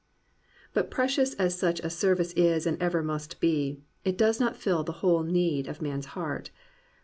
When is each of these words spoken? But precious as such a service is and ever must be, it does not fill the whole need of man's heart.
But 0.73 0.89
precious 0.89 1.35
as 1.35 1.55
such 1.55 1.79
a 1.81 1.89
service 1.91 2.31
is 2.33 2.65
and 2.65 2.81
ever 2.81 3.03
must 3.03 3.39
be, 3.39 3.83
it 4.03 4.17
does 4.17 4.39
not 4.39 4.57
fill 4.57 4.83
the 4.83 4.93
whole 5.05 5.21
need 5.21 5.67
of 5.67 5.79
man's 5.79 6.07
heart. 6.17 6.49